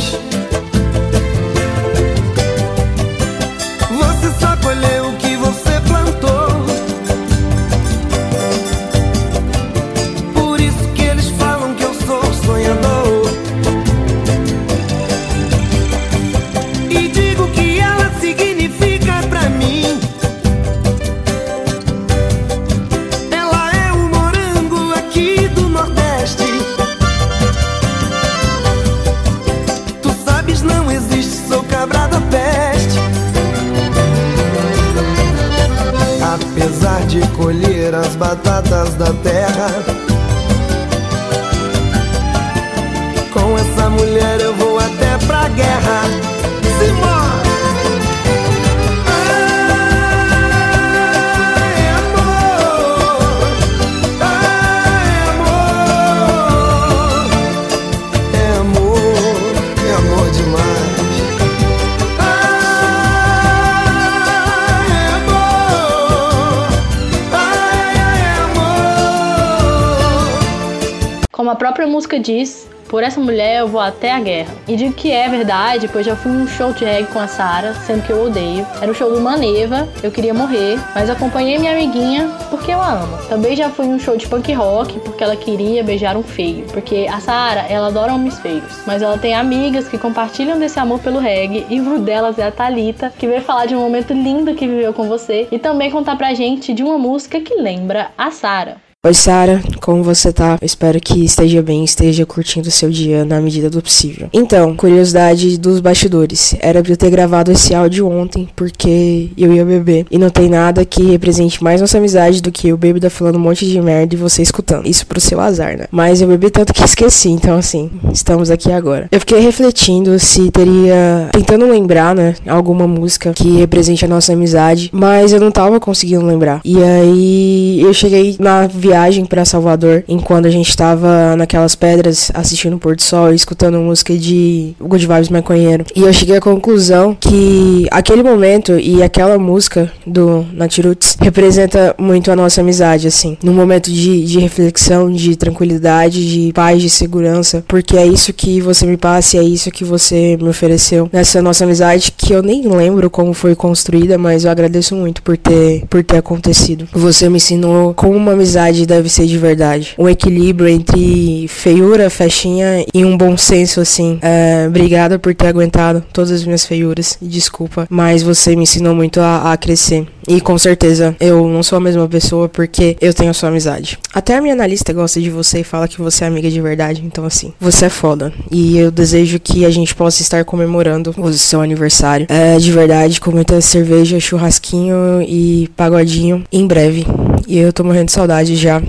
A 71.53 71.55
própria 71.55 71.87
música 71.87 72.19
diz, 72.19 72.67
por 72.89 73.03
essa 73.03 73.21
mulher 73.21 73.61
eu 73.61 73.69
vou 73.69 73.79
até 73.79 74.11
a 74.11 74.19
guerra. 74.19 74.55
E 74.67 74.75
digo 74.75 74.95
que 74.95 75.13
é 75.13 75.29
verdade, 75.29 75.87
pois 75.87 76.07
já 76.07 76.17
fui 76.17 76.33
num 76.33 76.47
show 76.47 76.73
de 76.73 76.83
reggae 76.83 77.13
com 77.13 77.19
a 77.19 77.27
Sara, 77.27 77.75
sendo 77.75 78.03
que 78.07 78.11
eu 78.11 78.25
odeio. 78.25 78.67
Era 78.81 78.91
o 78.91 78.95
show 78.95 79.13
do 79.13 79.21
Maneva, 79.21 79.87
eu 80.03 80.11
queria 80.11 80.33
morrer, 80.33 80.81
mas 80.95 81.11
acompanhei 81.11 81.59
minha 81.59 81.73
amiguinha 81.73 82.27
porque 82.49 82.73
eu 82.73 82.81
a 82.81 83.03
amo. 83.03 83.19
Também 83.29 83.55
já 83.55 83.69
fui 83.69 83.85
num 83.85 83.99
show 83.99 84.17
de 84.17 84.27
punk 84.27 84.51
rock 84.55 84.99
porque 85.01 85.23
ela 85.23 85.37
queria 85.37 85.85
beijar 85.85 86.17
um 86.17 86.23
feio. 86.23 86.65
Porque 86.73 87.07
a 87.07 87.21
Sara, 87.21 87.67
ela 87.69 87.89
adora 87.89 88.15
homens 88.15 88.39
feios, 88.39 88.83
mas 88.87 89.03
ela 89.03 89.19
tem 89.19 89.35
amigas 89.35 89.87
que 89.89 89.99
compartilham 89.99 90.59
desse 90.59 90.81
amor 90.81 91.01
pelo 91.01 91.19
reggae 91.19 91.67
e 91.69 91.81
uma 91.81 91.99
delas 91.99 92.39
é 92.39 92.47
a 92.47 92.51
Talita, 92.51 93.13
que 93.19 93.27
veio 93.27 93.43
falar 93.43 93.67
de 93.67 93.75
um 93.75 93.81
momento 93.81 94.15
lindo 94.15 94.55
que 94.55 94.67
viveu 94.67 94.95
com 94.95 95.07
você 95.07 95.49
e 95.53 95.59
também 95.59 95.91
contar 95.91 96.17
pra 96.17 96.33
gente 96.33 96.73
de 96.73 96.83
uma 96.83 96.97
música 96.97 97.41
que 97.41 97.57
lembra 97.57 98.11
a 98.17 98.31
Sara. 98.31 98.92
Oi, 99.05 99.15
Sara, 99.15 99.61
como 99.81 100.01
você 100.01 100.33
tá? 100.33 100.57
Eu 100.61 100.65
espero 100.65 101.01
que 101.01 101.25
esteja 101.25 101.61
bem, 101.61 101.83
esteja 101.83 102.25
curtindo 102.25 102.69
o 102.69 102.71
seu 102.71 102.89
dia 102.89 103.25
na 103.25 103.41
medida 103.41 103.69
do 103.69 103.83
possível. 103.83 104.29
Então, 104.33 104.77
curiosidade 104.77 105.59
dos 105.59 105.81
bastidores. 105.81 106.55
Era 106.61 106.81
pra 106.81 106.93
eu 106.93 106.97
ter 106.97 107.11
gravado 107.11 107.51
esse 107.51 107.75
áudio 107.75 108.09
ontem, 108.09 108.49
porque 108.55 109.31
eu 109.37 109.53
ia 109.53 109.65
beber. 109.65 110.07
E 110.09 110.17
não 110.17 110.31
tem 110.31 110.49
nada 110.49 110.85
que 110.85 111.03
represente 111.03 111.65
mais 111.65 111.81
nossa 111.81 111.99
amizade 111.99 112.41
do 112.41 112.53
que 112.53 112.69
eu 112.69 112.77
bêbada 112.77 113.11
falando 113.11 113.35
um 113.35 113.41
monte 113.41 113.67
de 113.67 113.81
merda 113.81 114.15
e 114.15 114.17
você 114.17 114.41
escutando. 114.41 114.87
Isso 114.87 115.05
pro 115.05 115.21
seu 115.21 115.41
azar, 115.41 115.77
né? 115.77 115.87
Mas 115.91 116.23
eu 116.23 116.29
bebi 116.29 116.49
tanto 116.49 116.73
que 116.73 116.85
esqueci, 116.85 117.29
então 117.29 117.59
assim, 117.59 117.91
estamos 118.13 118.53
aqui 118.53 118.71
agora. 118.71 119.09
Eu 119.11 119.19
fiquei 119.19 119.41
refletindo 119.41 120.17
se 120.21 120.49
teria. 120.53 121.29
tentando 121.33 121.67
lembrar, 121.67 122.15
né? 122.15 122.37
Alguma 122.47 122.87
música 122.87 123.33
que 123.33 123.57
represente 123.57 124.05
a 124.05 124.09
nossa 124.09 124.33
amizade, 124.33 124.91
mas 124.93 125.33
eu 125.33 125.41
não 125.41 125.51
tava 125.51 125.81
conseguindo 125.81 126.25
lembrar. 126.25 126.61
E 126.65 126.81
aí 126.81 127.81
eu 127.83 127.93
cheguei 127.93 128.37
na 128.39 128.69
viagem 128.69 128.92
para 129.29 129.45
Salvador, 129.45 130.05
enquanto 130.09 130.47
a 130.47 130.51
gente 130.51 130.77
tava 130.77 131.37
naquelas 131.37 131.75
pedras 131.75 132.31
assistindo 132.35 132.77
o 132.77 132.79
pôr 132.79 132.97
do 132.97 133.03
sol 133.03 133.33
e 133.33 133.35
escutando 133.35 133.79
música 133.79 134.17
de 134.17 134.75
Good 134.81 135.07
Vibes 135.07 135.29
Maconheiro. 135.29 135.85
E 135.95 136.03
eu 136.03 136.13
cheguei 136.13 136.37
à 136.37 136.41
conclusão 136.41 137.17
que 137.19 137.87
aquele 137.91 138.23
momento 138.23 138.79
e 138.79 139.03
aquela 139.03 139.39
música 139.39 139.91
do 140.07 140.45
Naturoots 140.53 141.17
representa 141.21 141.95
muito 141.99 142.31
a 142.31 142.37
nossa 142.37 142.61
amizade, 142.61 143.07
assim. 143.07 143.37
Num 143.43 143.53
momento 143.53 143.91
de, 143.91 144.25
de 144.25 144.39
reflexão, 144.39 145.11
de 145.11 145.37
tranquilidade, 145.37 146.31
de 146.31 146.53
paz, 146.53 146.81
de 146.83 146.91
segurança, 146.91 147.65
porque 147.67 147.97
é 147.97 148.07
isso 148.07 148.33
que 148.33 148.61
você 148.61 148.87
me 148.87 148.97
passa 148.97 149.37
e 149.37 149.41
é 149.41 149.43
isso 149.43 149.71
que 149.71 149.85
você 149.85 150.37
me 150.41 150.49
ofereceu 150.49 151.09
nessa 151.13 151.41
nossa 151.43 151.65
amizade 151.65 152.13
que 152.17 152.33
eu 152.33 152.43
nem 152.43 152.69
lembro 152.69 153.11
como 153.11 153.33
foi 153.33 153.55
construída, 153.55 154.19
mas 154.19 154.45
eu 154.45 154.51
agradeço 154.51 154.95
muito 154.95 155.23
por 155.23 155.37
ter, 155.37 155.85
por 155.89 156.03
ter 156.03 156.19
acontecido. 156.19 156.89
Você 156.93 157.29
me 157.29 157.37
ensinou 157.37 157.95
como 157.95 158.17
uma 158.17 158.33
amizade 158.33 158.82
deve 158.87 159.09
ser 159.09 159.27
de 159.27 159.39
verdade. 159.39 159.95
Um 159.99 160.09
equilíbrio 160.09 160.69
entre 160.69 161.47
feiura, 161.49 162.11
festinha 162.11 162.85
e 162.93 163.05
um 163.05 163.17
bom 163.17 163.37
senso, 163.37 163.81
assim. 163.81 164.19
É, 164.23 164.67
obrigada 164.69 165.19
por 165.19 165.35
ter 165.35 165.49
aguentado 165.49 166.05
todas 166.13 166.31
as 166.31 166.45
minhas 166.45 166.65
feiuras. 166.65 167.19
Desculpa, 167.21 167.87
mas 167.91 168.23
você 168.23 168.55
me 168.57 168.63
ensinou 168.63 168.95
muito 168.95 169.21
a, 169.21 169.53
a 169.53 169.57
crescer. 169.57 170.07
E 170.27 170.41
com 170.41 170.57
certeza 170.57 171.17
eu 171.21 171.49
não 171.49 171.63
sou 171.63 171.77
a 171.77 171.81
mesma 171.81 172.09
pessoa 172.09 172.49
porque 172.49 172.97
eu 173.01 173.13
tenho 173.13 173.31
a 173.31 173.35
sua 173.35 173.49
amizade. 173.49 173.99
Até 174.13 174.37
a 174.37 174.41
minha 174.41 174.55
analista 174.55 174.93
gosta 174.93 175.21
de 175.21 175.31
você 175.31 175.61
e 175.61 175.65
fala 175.65 175.89
que 175.89 176.01
você 176.01 176.25
é 176.25 176.27
amiga 176.27 176.51
de 176.51 176.61
verdade. 176.61 177.03
Então, 177.05 177.25
assim, 177.25 177.53
você 177.61 177.87
é 177.87 177.89
foda. 177.89 178.33
E 178.51 178.79
eu 178.79 178.91
desejo 178.91 179.41
que 179.41 179.65
a 179.65 179.71
gente 179.71 179.95
possa 179.95 180.23
estar 180.23 180.45
comemorando 180.45 181.15
o 181.17 181.33
seu 181.33 181.61
aniversário. 181.61 182.27
É, 182.29 182.57
de 182.59 182.71
verdade, 182.73 183.21
com 183.21 183.31
muita 183.31 183.61
cerveja, 183.61 184.21
churrasquinho 184.21 185.23
e 185.23 185.69
pagodinho 185.77 186.45
em 186.53 186.67
breve. 186.67 187.07
E 187.47 187.59
eu 187.59 187.73
tô 187.73 187.85
morrendo 187.85 188.07
de 188.07 188.13
saudade 188.13 188.57
já. 188.57 188.81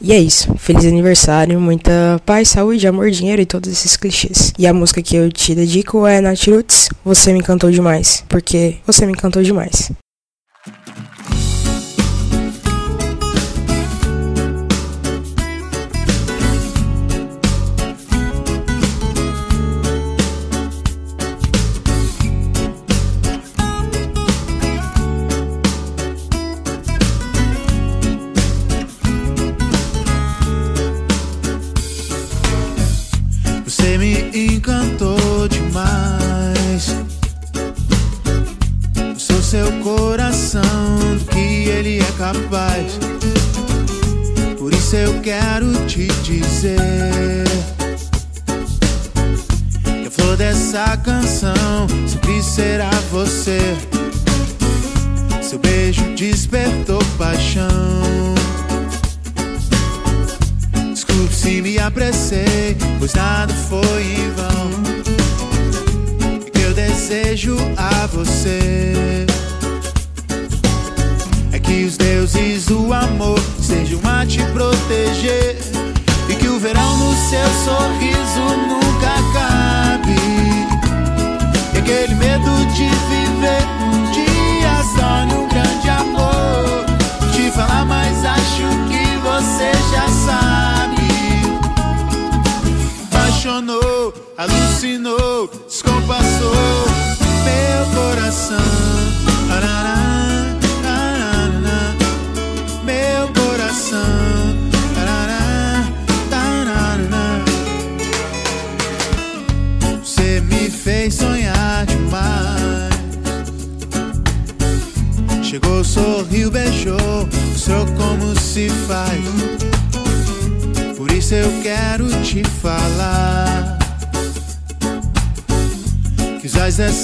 E 0.00 0.12
é 0.12 0.18
isso. 0.18 0.52
Feliz 0.56 0.84
aniversário, 0.84 1.60
muita 1.60 2.20
paz, 2.26 2.48
saúde, 2.48 2.86
amor, 2.88 3.10
dinheiro 3.10 3.40
e 3.40 3.46
todos 3.46 3.70
esses 3.70 3.96
clichês. 3.96 4.52
E 4.58 4.66
a 4.66 4.74
música 4.74 5.00
que 5.00 5.14
eu 5.14 5.30
te 5.30 5.54
dedico 5.54 6.06
é 6.06 6.20
Nat 6.20 6.48
Roots. 6.48 6.88
Você 7.04 7.32
me 7.32 7.38
encantou 7.38 7.70
demais. 7.70 8.24
Porque 8.28 8.76
você 8.84 9.06
me 9.06 9.12
encantou 9.12 9.42
demais. 9.42 9.92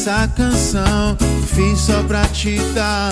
Essa 0.08 0.26
canção, 0.28 1.16
fiz 1.48 1.80
só 1.80 2.02
pra 2.04 2.26
te 2.28 2.58
dar. 2.72 3.10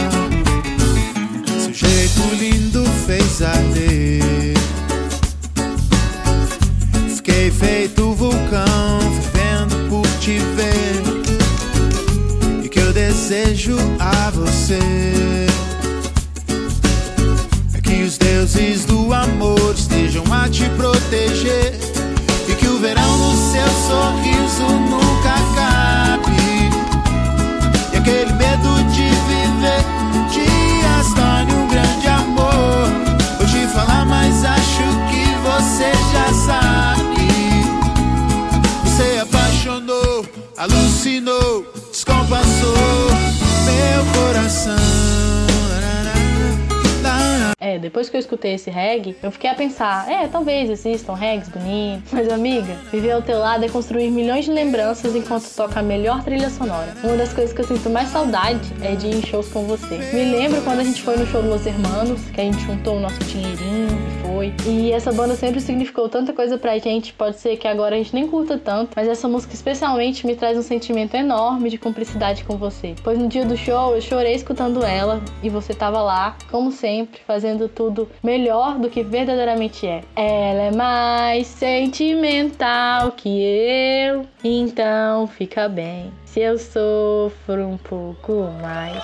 Depois 47.97 48.11
que 48.11 48.17
eu 48.17 48.21
escutei 48.21 48.53
esse 48.53 48.69
reggae, 48.69 49.17
eu 49.23 49.31
fiquei 49.31 49.49
a 49.49 49.55
pensar, 49.55 50.07
é, 50.11 50.29
talvez 50.29 50.69
existam 50.69 51.15
reggaes 51.15 51.49
bonitos, 51.49 52.13
mas 52.13 52.31
amiga, 52.31 52.75
viver 52.93 53.13
ao 53.13 53.23
teu 53.23 53.39
lado 53.39 53.65
é 53.65 53.71
construir 53.71 54.11
milhões 54.11 54.45
de 54.45 54.51
lembranças 54.51 55.17
enquanto 55.17 55.49
toca 55.57 55.81
a 55.81 55.83
melhor 55.83 56.23
trilha 56.23 56.51
sonora. 56.51 56.93
Uma 57.03 57.17
das 57.17 57.33
coisas 57.33 57.55
que 57.55 57.63
eu 57.63 57.67
sinto 57.67 57.89
mais 57.89 58.11
saudade 58.11 58.71
é 58.83 58.95
de 58.95 59.07
ir 59.07 59.15
em 59.15 59.23
shows 59.23 59.49
com 59.49 59.63
você. 59.63 59.97
Me 60.13 60.31
lembro 60.31 60.61
quando 60.61 60.81
a 60.81 60.85
gente 60.85 61.03
foi 61.03 61.17
no 61.17 61.27
show 61.27 61.41
Los 61.41 61.65
Hermanos, 61.65 62.21
que 62.35 62.39
a 62.39 62.45
gente 62.45 62.59
juntou 62.67 62.99
o 62.99 63.01
nosso 63.01 63.19
dinheirinho 63.25 63.89
e 63.89 64.23
foi. 64.23 64.53
E 64.67 64.93
essa 64.93 65.11
banda 65.11 65.35
sempre 65.35 65.59
significou 65.63 66.07
tanta 66.07 66.35
coisa 66.35 66.59
pra 66.59 66.77
gente, 66.77 67.15
pode 67.15 67.39
ser 67.39 67.57
que 67.57 67.67
agora 67.67 67.95
a 67.95 67.99
gente 67.99 68.13
nem 68.13 68.29
curta 68.29 68.59
tanto, 68.59 68.91
mas 68.95 69.09
essa 69.09 69.27
música 69.27 69.55
especialmente 69.55 70.27
me 70.27 70.37
traz 70.37 70.59
um 70.59 70.63
sentimento 70.63 71.15
enorme 71.15 71.71
de 71.71 71.79
cumplicidade 71.79 72.45
com 72.45 72.59
você. 72.59 72.95
Pois 73.03 73.19
no 73.19 73.27
dia 73.27 73.47
do 73.47 73.57
show 73.57 73.95
eu 73.95 74.03
chorei 74.03 74.35
escutando 74.35 74.85
ela 74.85 75.23
e 75.43 75.49
você 75.49 75.73
tava 75.73 76.03
lá, 76.03 76.37
como 76.51 76.71
sempre, 76.71 77.23
fazendo 77.27 77.67
tudo 77.71 77.86
melhor 78.23 78.79
do 78.79 78.89
que 78.89 79.03
verdadeiramente 79.03 79.87
é. 79.87 80.03
Ela 80.15 80.63
é 80.63 80.71
mais 80.71 81.47
sentimental 81.47 83.13
que 83.13 83.29
eu, 83.29 84.27
então 84.43 85.27
fica 85.27 85.69
bem 85.69 86.13
se 86.25 86.41
eu 86.41 86.59
sofro 86.59 87.67
um 87.67 87.79
pouco 87.79 88.51
mais. 88.61 89.03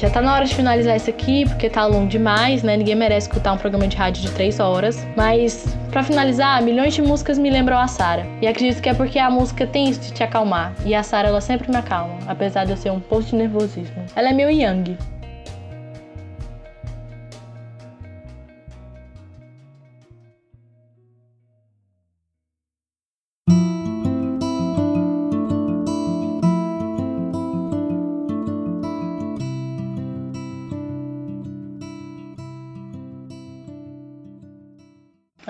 Já 0.00 0.08
tá 0.08 0.22
na 0.22 0.32
hora 0.32 0.46
de 0.46 0.54
finalizar 0.54 0.96
isso 0.96 1.10
aqui, 1.10 1.44
porque 1.46 1.68
tá 1.68 1.84
longo 1.84 2.08
demais, 2.08 2.62
né? 2.62 2.74
Ninguém 2.74 2.94
merece 2.94 3.28
escutar 3.28 3.52
um 3.52 3.58
programa 3.58 3.86
de 3.86 3.98
rádio 3.98 4.22
de 4.22 4.30
três 4.30 4.58
horas. 4.58 5.06
Mas, 5.14 5.76
pra 5.90 6.02
finalizar, 6.02 6.62
milhões 6.62 6.94
de 6.94 7.02
músicas 7.02 7.38
me 7.38 7.50
lembram 7.50 7.78
a 7.78 7.86
Sara. 7.86 8.26
E 8.40 8.48
acredito 8.48 8.80
que 8.80 8.88
é 8.88 8.94
porque 8.94 9.18
a 9.18 9.28
música 9.28 9.66
tem 9.66 9.90
isso 9.90 10.00
de 10.00 10.12
te 10.12 10.22
acalmar. 10.22 10.72
E 10.86 10.94
a 10.94 11.02
Sara, 11.02 11.28
ela 11.28 11.40
sempre 11.42 11.70
me 11.70 11.76
acalma, 11.76 12.16
apesar 12.26 12.64
de 12.64 12.70
eu 12.70 12.78
ser 12.78 12.90
um 12.90 12.98
pouco 12.98 13.24
de 13.24 13.36
nervosismo. 13.36 14.02
Ela 14.16 14.30
é 14.30 14.32
meu 14.32 14.50
Yang. 14.50 14.96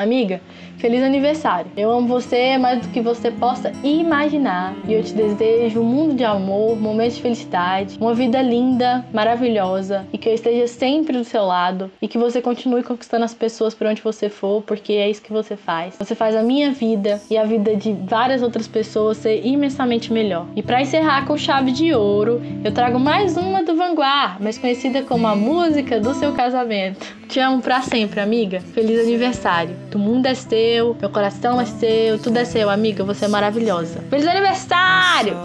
Amiga, 0.00 0.40
feliz 0.80 1.02
aniversário. 1.02 1.70
Eu 1.76 1.90
amo 1.90 2.08
você 2.08 2.56
mais 2.58 2.80
do 2.80 2.88
que 2.88 3.00
você 3.00 3.30
possa 3.30 3.70
imaginar. 3.84 4.74
E 4.88 4.94
eu 4.94 5.02
te 5.02 5.12
desejo 5.12 5.80
um 5.80 5.84
mundo 5.84 6.14
de 6.14 6.24
amor, 6.24 6.76
momentos 6.80 7.16
de 7.16 7.22
felicidade, 7.22 7.98
uma 8.00 8.14
vida 8.14 8.40
linda, 8.40 9.04
maravilhosa. 9.12 10.06
E 10.12 10.18
que 10.18 10.28
eu 10.28 10.34
esteja 10.34 10.66
sempre 10.66 11.16
do 11.16 11.24
seu 11.24 11.44
lado. 11.44 11.90
E 12.00 12.08
que 12.08 12.18
você 12.18 12.40
continue 12.40 12.82
conquistando 12.82 13.24
as 13.24 13.34
pessoas 13.34 13.74
por 13.74 13.86
onde 13.86 14.02
você 14.02 14.28
for, 14.28 14.62
porque 14.62 14.94
é 14.94 15.10
isso 15.10 15.22
que 15.22 15.32
você 15.32 15.56
faz. 15.56 15.96
Você 15.98 16.14
faz 16.14 16.34
a 16.34 16.42
minha 16.42 16.70
vida 16.72 17.20
e 17.30 17.36
a 17.36 17.44
vida 17.44 17.76
de 17.76 17.92
várias 17.92 18.42
outras 18.42 18.66
pessoas 18.66 19.18
ser 19.18 19.44
imensamente 19.44 20.12
melhor. 20.12 20.46
E 20.56 20.62
para 20.62 20.80
encerrar 20.80 21.26
com 21.26 21.36
chave 21.36 21.72
de 21.72 21.94
ouro, 21.94 22.40
eu 22.64 22.72
trago 22.72 22.98
mais 22.98 23.36
uma 23.36 23.62
do 23.62 23.76
Vanguard, 23.76 24.40
mais 24.40 24.56
conhecida 24.56 25.02
como 25.02 25.26
a 25.26 25.36
música 25.36 26.00
do 26.00 26.14
seu 26.14 26.32
casamento. 26.32 27.20
Te 27.28 27.38
amo 27.38 27.62
pra 27.62 27.80
sempre, 27.80 28.18
amiga. 28.18 28.60
Feliz 28.60 28.98
aniversário. 28.98 29.76
O 29.94 29.98
mundo 29.98 30.26
é 30.26 30.34
seu, 30.34 30.69
meu 30.78 31.10
coração 31.10 31.60
é 31.60 31.66
seu, 31.66 32.18
tudo 32.18 32.36
é 32.38 32.44
seu, 32.44 32.70
amiga. 32.70 33.02
Você 33.04 33.24
é 33.24 33.28
maravilhosa. 33.28 34.00
Feliz 34.08 34.26
aniversário! 34.26 35.36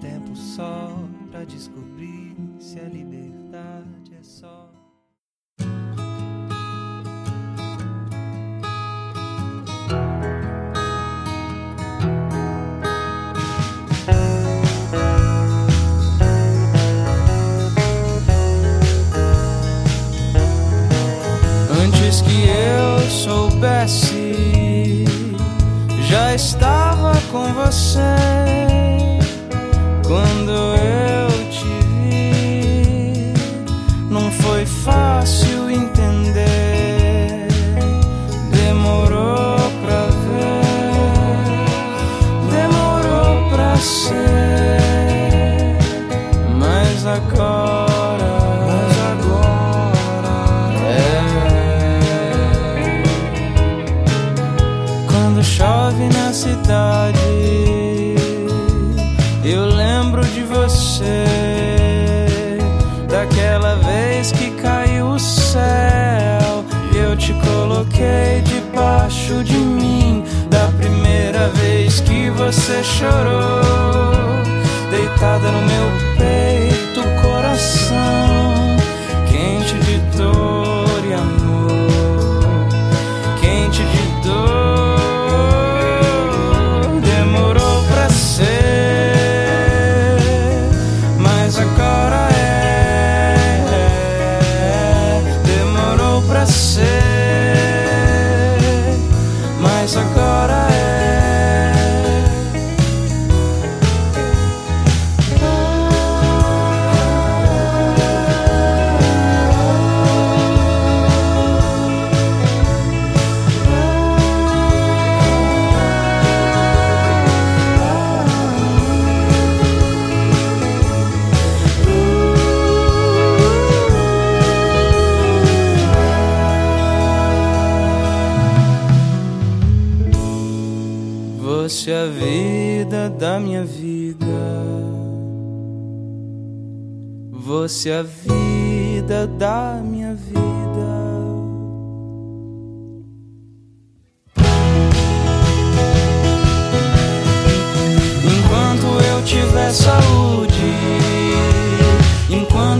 Tempo 0.00 0.36
só 0.36 0.92
pra 1.30 1.44
descobrir 1.44 2.36
se 2.58 2.78
a 2.78 2.84
liberdade 2.84 4.12
é 4.18 4.22
só. 4.22 4.70
Antes 21.82 22.20
que 22.22 22.48
eu 22.48 23.10
soubesse, 23.10 24.09
estava 26.34 27.12
com 27.32 27.52
você. 27.52 27.98
Quando 30.06 30.50
eu 30.50 31.19
coloquei 67.80 68.42
debaixo 68.42 69.42
de 69.42 69.56
mim, 69.56 70.22
da 70.50 70.66
primeira 70.78 71.48
vez 71.48 72.00
que 72.00 72.30
você 72.30 72.82
chorou, 72.82 73.62
deitada 74.90 75.50
no 75.50 75.62
meu 75.62 75.90
peito, 76.18 77.02
coração 77.22 78.69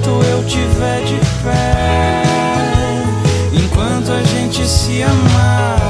enquanto 0.00 0.08
eu 0.08 0.44
tiver 0.44 1.04
de 1.04 1.16
pé, 1.42 2.22
enquanto 3.52 4.12
a 4.12 4.22
gente 4.22 4.66
se 4.66 5.02
amar, 5.02 5.80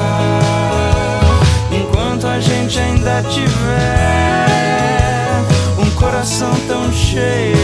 enquanto 1.71 2.27
a 2.27 2.39
gente 2.39 2.79
ainda 2.79 3.23
tiver 3.23 4.45
um 5.77 5.89
coração 5.91 6.51
tão 6.67 6.91
cheio, 6.91 7.55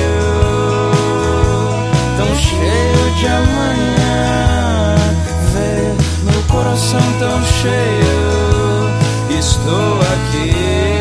tão 2.17 2.35
cheio 2.35 3.15
de 3.17 3.27
amanhã, 3.27 4.95
ver 5.53 5.95
meu 6.23 6.41
coração 6.43 7.01
tão 7.19 7.43
cheio, 7.43 8.89
estou 9.29 9.99
aqui. 10.01 10.96